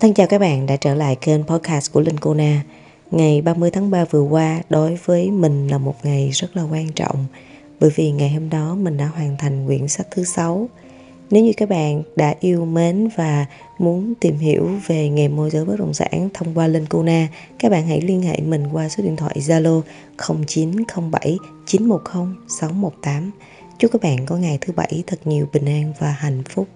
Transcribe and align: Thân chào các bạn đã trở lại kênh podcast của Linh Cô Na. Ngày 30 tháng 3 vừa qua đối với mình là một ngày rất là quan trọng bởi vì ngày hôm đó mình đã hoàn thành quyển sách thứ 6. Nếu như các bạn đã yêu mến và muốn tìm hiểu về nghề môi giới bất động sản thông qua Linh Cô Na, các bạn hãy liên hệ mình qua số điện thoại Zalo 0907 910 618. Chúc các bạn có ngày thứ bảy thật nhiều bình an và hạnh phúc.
Thân 0.00 0.14
chào 0.14 0.26
các 0.26 0.38
bạn 0.38 0.66
đã 0.66 0.76
trở 0.76 0.94
lại 0.94 1.16
kênh 1.16 1.44
podcast 1.44 1.92
của 1.92 2.00
Linh 2.00 2.18
Cô 2.18 2.34
Na. 2.34 2.62
Ngày 3.10 3.42
30 3.42 3.70
tháng 3.70 3.90
3 3.90 4.04
vừa 4.04 4.20
qua 4.20 4.62
đối 4.70 4.98
với 5.04 5.30
mình 5.30 5.68
là 5.68 5.78
một 5.78 5.94
ngày 6.02 6.30
rất 6.30 6.56
là 6.56 6.62
quan 6.62 6.92
trọng 6.92 7.26
bởi 7.80 7.90
vì 7.94 8.10
ngày 8.10 8.30
hôm 8.30 8.50
đó 8.50 8.74
mình 8.74 8.96
đã 8.96 9.06
hoàn 9.06 9.36
thành 9.38 9.66
quyển 9.66 9.88
sách 9.88 10.06
thứ 10.10 10.24
6. 10.24 10.68
Nếu 11.30 11.44
như 11.44 11.52
các 11.56 11.68
bạn 11.68 12.02
đã 12.16 12.34
yêu 12.40 12.64
mến 12.64 13.08
và 13.16 13.46
muốn 13.78 14.14
tìm 14.20 14.38
hiểu 14.38 14.68
về 14.86 15.08
nghề 15.08 15.28
môi 15.28 15.50
giới 15.50 15.64
bất 15.64 15.78
động 15.78 15.94
sản 15.94 16.28
thông 16.34 16.54
qua 16.54 16.66
Linh 16.66 16.86
Cô 16.86 17.02
Na, 17.02 17.28
các 17.58 17.72
bạn 17.72 17.86
hãy 17.86 18.00
liên 18.00 18.22
hệ 18.22 18.40
mình 18.40 18.66
qua 18.72 18.88
số 18.88 19.02
điện 19.02 19.16
thoại 19.16 19.36
Zalo 19.38 19.82
0907 20.46 21.38
910 21.66 22.26
618. 22.48 23.30
Chúc 23.78 23.92
các 23.92 24.02
bạn 24.02 24.26
có 24.26 24.36
ngày 24.36 24.58
thứ 24.60 24.72
bảy 24.72 25.02
thật 25.06 25.18
nhiều 25.24 25.46
bình 25.52 25.66
an 25.66 25.92
và 25.98 26.10
hạnh 26.10 26.42
phúc. 26.48 26.68